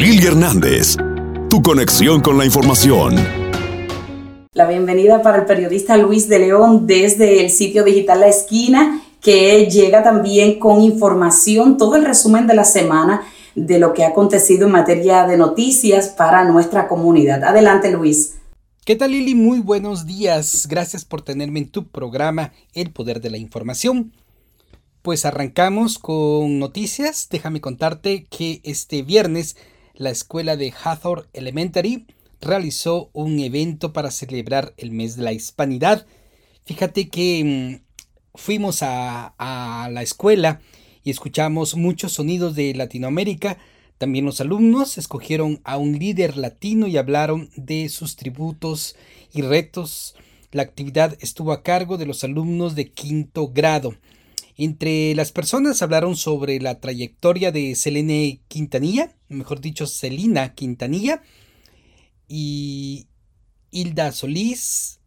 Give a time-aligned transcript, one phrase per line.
[0.00, 0.96] Lili Hernández,
[1.50, 3.16] tu conexión con la información.
[4.54, 9.66] La bienvenida para el periodista Luis de León desde el sitio digital La Esquina, que
[9.66, 13.24] llega también con información, todo el resumen de la semana
[13.54, 17.44] de lo que ha acontecido en materia de noticias para nuestra comunidad.
[17.44, 18.36] Adelante, Luis.
[18.86, 19.34] ¿Qué tal Lili?
[19.34, 20.66] Muy buenos días.
[20.66, 24.14] Gracias por tenerme en tu programa El Poder de la Información.
[25.02, 27.28] Pues arrancamos con noticias.
[27.30, 29.56] Déjame contarte que este viernes
[30.00, 32.06] la escuela de Hathor Elementary
[32.40, 36.06] realizó un evento para celebrar el mes de la hispanidad.
[36.64, 40.62] Fíjate que mm, fuimos a, a la escuela
[41.04, 43.58] y escuchamos muchos sonidos de Latinoamérica.
[43.98, 48.96] También los alumnos escogieron a un líder latino y hablaron de sus tributos
[49.34, 50.14] y retos.
[50.50, 53.94] La actividad estuvo a cargo de los alumnos de quinto grado.
[54.62, 61.22] Entre las personas hablaron sobre la trayectoria de Selene Quintanilla, mejor dicho, Celina Quintanilla,
[62.28, 63.06] y
[63.70, 65.00] Hilda Solís,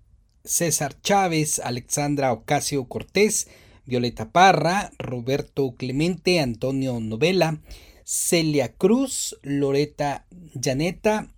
[0.44, 3.48] César Chávez, Alexandra Ocasio Cortés,
[3.86, 7.62] Violeta Parra, Roberto Clemente, Antonio Novela,
[8.04, 11.32] Celia Cruz, Loreta Llaneta,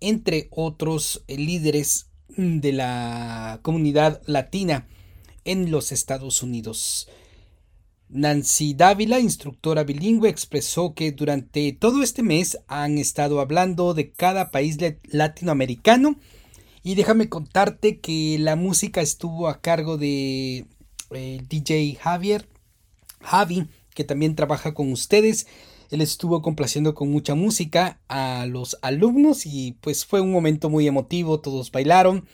[0.00, 4.88] entre otros líderes de la comunidad latina
[5.44, 7.08] en los Estados Unidos.
[8.08, 14.50] Nancy Dávila, instructora bilingüe, expresó que durante todo este mes han estado hablando de cada
[14.50, 14.78] país
[15.08, 16.16] latinoamericano
[16.82, 20.66] y déjame contarte que la música estuvo a cargo de
[21.10, 22.46] eh, DJ Javier
[23.20, 25.46] Javi, que también trabaja con ustedes.
[25.90, 30.86] Él estuvo complaciendo con mucha música a los alumnos y pues fue un momento muy
[30.86, 32.26] emotivo, todos bailaron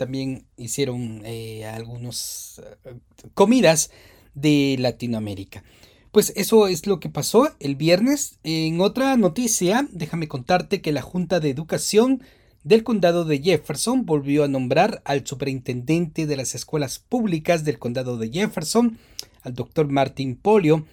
[0.00, 2.94] también hicieron eh, algunas eh,
[3.34, 3.90] comidas
[4.32, 5.62] de Latinoamérica.
[6.10, 8.38] Pues eso es lo que pasó el viernes.
[8.42, 12.22] En otra noticia, déjame contarte que la Junta de Educación
[12.64, 18.16] del Condado de Jefferson volvió a nombrar al superintendente de las escuelas públicas del Condado
[18.16, 18.96] de Jefferson,
[19.42, 20.86] al doctor Martin Polio,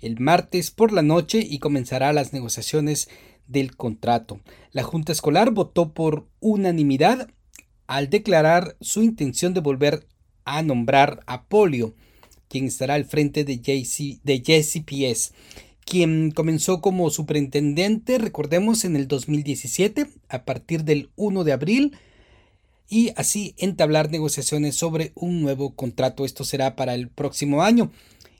[0.00, 3.10] el martes por la noche y comenzará las negociaciones
[3.46, 4.40] del contrato.
[4.72, 7.28] La Junta Escolar votó por unanimidad
[7.86, 10.06] al declarar su intención de volver
[10.44, 11.94] a nombrar a Polio,
[12.48, 15.32] quien estará al frente de, de JCPS,
[15.84, 21.96] quien comenzó como superintendente, recordemos, en el 2017, a partir del 1 de abril,
[22.88, 26.24] y así entablar negociaciones sobre un nuevo contrato.
[26.24, 27.90] Esto será para el próximo año.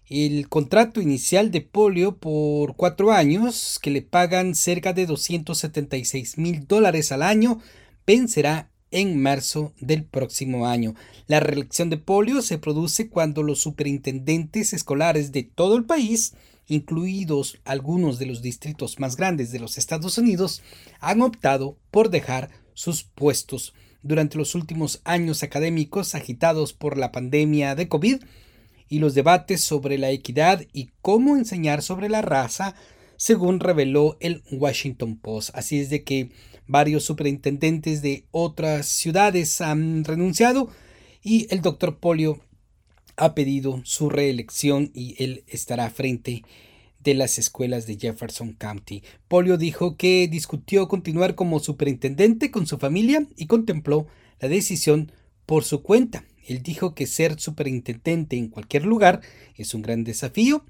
[0.09, 6.67] El contrato inicial de Polio por cuatro años, que le pagan cerca de 276 mil
[6.67, 7.61] dólares al año,
[8.07, 10.95] vencerá en marzo del próximo año.
[11.27, 16.35] La reelección de polio se produce cuando los superintendentes escolares de todo el país,
[16.69, 20.63] incluidos algunos de los distritos más grandes de los Estados Unidos,
[21.01, 23.75] han optado por dejar sus puestos.
[24.05, 28.23] Durante los últimos años académicos agitados por la pandemia de COVID
[28.89, 32.77] y los debates sobre la equidad y cómo enseñar sobre la raza,
[33.17, 35.51] según reveló el Washington Post.
[35.55, 36.31] Así es de que
[36.67, 40.71] Varios superintendentes de otras ciudades han renunciado
[41.23, 42.41] y el doctor Polio
[43.17, 46.43] ha pedido su reelección y él estará frente
[47.01, 49.03] de las escuelas de Jefferson County.
[49.29, 54.07] Polio dijo que discutió continuar como superintendente con su familia y contempló
[54.41, 55.13] la decisión
[55.45, 56.25] por su cuenta.
[56.47, 59.21] Él dijo que ser superintendente en cualquier lugar
[59.55, 60.65] es un gran desafío.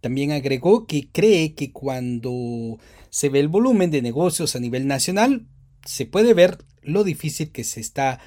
[0.00, 2.78] También agregó que cree que cuando
[3.10, 5.46] se ve el volumen de negocios a nivel nacional,
[5.84, 8.20] se puede ver lo difícil que se está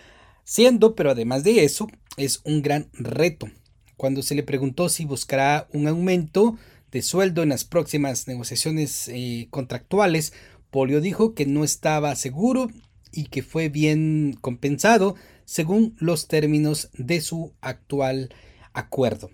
[0.43, 3.49] siendo, pero además de eso, es un gran reto.
[3.97, 6.57] Cuando se le preguntó si buscará un aumento
[6.91, 10.33] de sueldo en las próximas negociaciones eh, contractuales,
[10.69, 12.69] Polio dijo que no estaba seguro
[13.11, 18.33] y que fue bien compensado según los términos de su actual
[18.73, 19.29] acuerdo.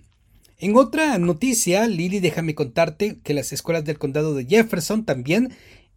[0.62, 5.54] En otra noticia, Lili, déjame contarte que las escuelas del condado de Jefferson también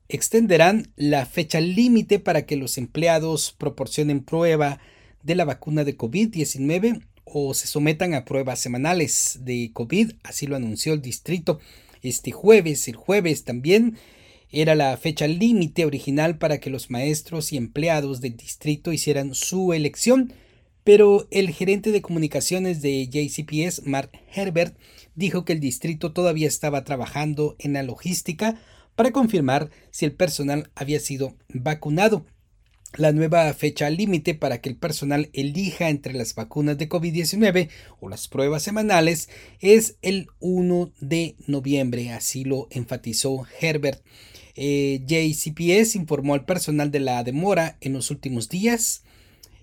[0.09, 4.79] extenderán la fecha límite para que los empleados proporcionen prueba
[5.25, 10.55] de la vacuna de COVID-19 o se sometan a pruebas semanales de COVID, así lo
[10.55, 11.59] anunció el distrito
[12.01, 12.87] este jueves.
[12.87, 13.97] El jueves también
[14.53, 19.73] era la fecha límite original para que los maestros y empleados del distrito hicieran su
[19.73, 20.33] elección,
[20.85, 24.77] pero el gerente de comunicaciones de JCPS, Mark Herbert,
[25.15, 28.57] dijo que el distrito todavía estaba trabajando en la logística
[28.95, 32.27] para confirmar si el personal había sido vacunado.
[32.97, 37.71] La nueva fecha límite para que el personal elija entre las vacunas de COVID-19
[38.01, 39.31] o las pruebas semanales
[39.61, 44.05] es el 1 de noviembre, así lo enfatizó Herbert.
[44.57, 49.05] Eh, JCPS informó al personal de la demora en los últimos días.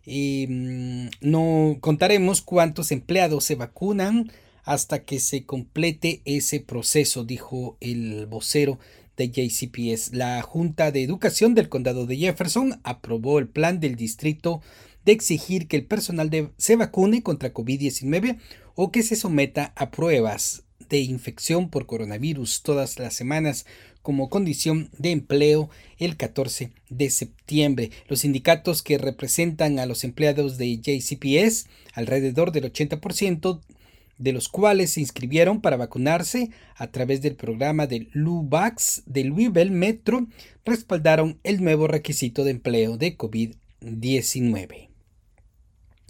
[0.05, 4.31] Mm, no contaremos cuántos empleados se vacunan
[4.63, 8.79] hasta que se complete ese proceso, dijo el vocero
[9.17, 10.13] de JCPS.
[10.13, 14.61] La Junta de Educación del Condado de Jefferson aprobó el plan del distrito
[15.05, 18.37] de exigir que el personal se vacune contra COVID-19
[18.75, 23.65] o que se someta a pruebas de infección por coronavirus todas las semanas
[24.01, 27.91] como condición de empleo el 14 de septiembre.
[28.07, 33.59] Los sindicatos que representan a los empleados de JCPS, alrededor del 80%,
[34.17, 39.71] de los cuales se inscribieron para vacunarse a través del programa de LUVAX de Louisville
[39.71, 40.27] Metro,
[40.65, 44.88] respaldaron el nuevo requisito de empleo de COVID-19.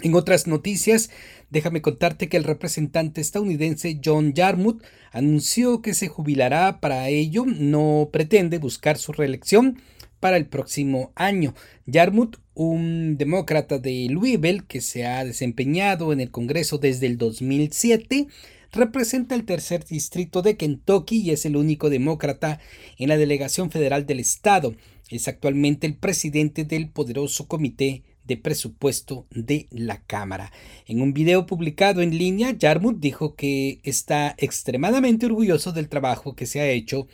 [0.01, 1.09] En otras noticias,
[1.49, 4.81] déjame contarte que el representante estadounidense John Yarmouth
[5.11, 6.79] anunció que se jubilará.
[6.79, 9.81] Para ello, no pretende buscar su reelección
[10.21, 11.53] para el próximo año.
[11.85, 18.27] Yarmouth, un demócrata de Louisville que se ha desempeñado en el Congreso desde el 2007,
[18.71, 22.61] representa el tercer distrito de Kentucky y es el único demócrata
[22.97, 24.75] en la delegación federal del estado.
[25.09, 30.51] Es actualmente el presidente del poderoso comité de presupuesto de la Cámara.
[30.85, 36.45] En un video publicado en línea, Yarmouth dijo que está extremadamente orgulloso del trabajo que
[36.45, 37.07] se ha hecho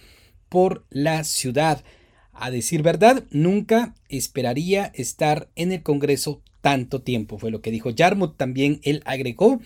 [0.50, 1.84] por la ciudad.
[2.34, 7.92] A decir verdad, nunca esperaría estar en el Congreso tanto tiempo, fue lo que dijo
[7.92, 8.38] Yarmouth.
[8.38, 9.62] También él agregó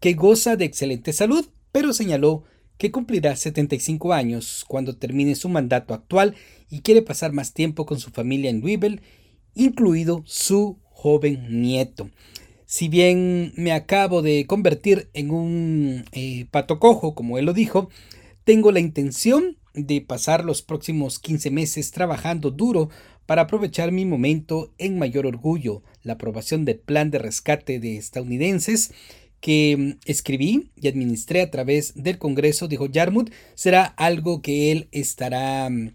[0.00, 2.44] que goza de excelente salud, pero señaló
[2.78, 6.34] que cumplirá 75 años cuando termine su mandato actual
[6.70, 9.02] y quiere pasar más tiempo con su familia en Louisville,
[9.54, 12.10] incluido su joven nieto.
[12.66, 17.88] Si bien me acabo de convertir en un eh, pato cojo, como él lo dijo,
[18.44, 22.88] tengo la intención de pasar los próximos 15 meses trabajando duro
[23.26, 28.92] para aprovechar mi momento en mayor orgullo, la aprobación del plan de rescate de estadounidenses
[29.40, 34.88] que mm, escribí y administré a través del Congreso, dijo Yarmouth, será algo que él
[34.92, 35.94] estará mm,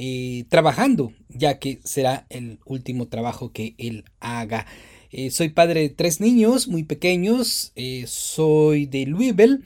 [0.00, 4.64] eh, trabajando, ya que será el último trabajo que él haga.
[5.10, 9.62] Eh, soy padre de tres niños muy pequeños, eh, soy de Louisville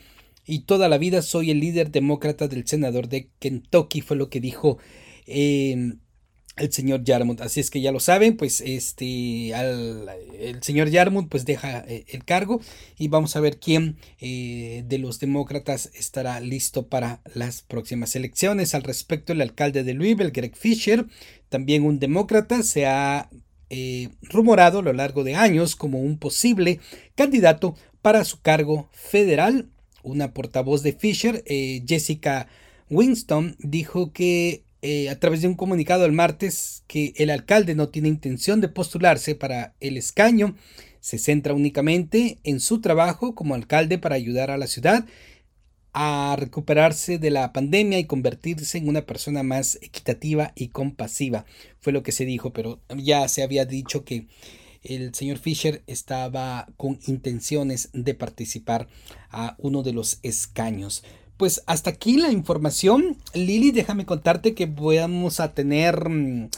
[0.46, 4.40] y toda la vida soy el líder demócrata del senador de Kentucky, fue lo que
[4.40, 4.78] dijo
[5.26, 5.98] em,
[6.56, 7.40] el señor Yarmouth.
[7.40, 12.24] Así es que ya lo saben, pues este, el señor Yarmouth pues deja eh, el
[12.24, 12.60] cargo
[12.98, 18.74] y vamos a ver quién eh, de los demócratas estará listo para las próximas elecciones.
[18.74, 21.06] Al respecto, el alcalde de Louisville, Greg Fisher,
[21.48, 23.30] también un demócrata, se ha
[23.70, 26.80] eh, rumorado a lo largo de años como un posible
[27.14, 29.68] candidato para su cargo federal
[30.02, 32.48] una portavoz de Fisher, eh, Jessica
[32.90, 37.88] Winston, dijo que eh, a través de un comunicado el martes que el alcalde no
[37.88, 40.56] tiene intención de postularse para el escaño,
[41.00, 45.06] se centra únicamente en su trabajo como alcalde para ayudar a la ciudad
[45.92, 51.44] a recuperarse de la pandemia y convertirse en una persona más equitativa y compasiva.
[51.80, 54.26] Fue lo que se dijo, pero ya se había dicho que
[54.82, 58.88] el señor Fisher estaba con intenciones de participar
[59.30, 61.04] a uno de los escaños.
[61.42, 63.16] Pues hasta aquí la información.
[63.34, 66.50] Lili, déjame contarte que vamos a tener mm,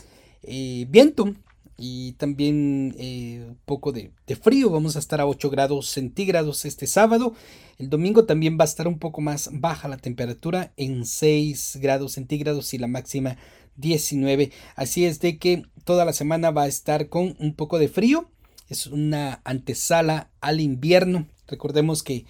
[0.43, 1.35] eh, viento
[1.79, 4.69] y también eh, un poco de, de, frío.
[4.69, 7.33] Vamos a estar a 8 grados centígrados este sábado.
[7.79, 12.13] El domingo también va a estar un poco más baja la temperatura en 6 grados
[12.13, 13.39] centígrados y la máxima
[13.77, 14.53] 19.
[14.77, 18.29] Así es de que toda la semana va a estar con un poco de frío.
[18.69, 21.27] Es una antesala al invierno.
[21.47, 22.27] Recordemos que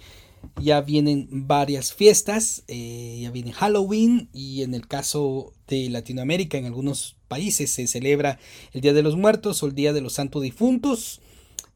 [0.60, 6.66] ya vienen varias fiestas, eh, ya viene Halloween y en el caso de Latinoamérica, en
[6.66, 8.38] algunos países se celebra
[8.72, 11.20] el Día de los Muertos o el Día de los Santos Difuntos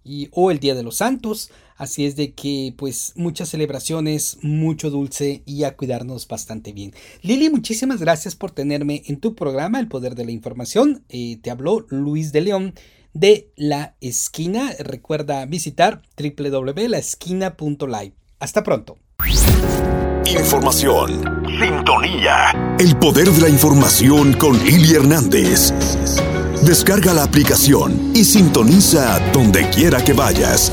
[0.05, 1.51] y, o el Día de los Santos.
[1.77, 6.93] Así es de que pues muchas celebraciones, mucho dulce y a cuidarnos bastante bien.
[7.23, 11.05] Lili, muchísimas gracias por tenerme en tu programa El Poder de la Información.
[11.09, 12.75] Eh, te habló Luis de León
[13.15, 14.73] de La Esquina.
[14.81, 18.28] Recuerda visitar www.laesquina.live.
[18.41, 18.99] Hasta pronto.
[20.27, 21.45] Información.
[21.61, 22.77] Sintonía.
[22.79, 25.73] El poder de la información con Lili Hernández.
[26.63, 30.71] Descarga la aplicación y sintoniza donde quiera que vayas.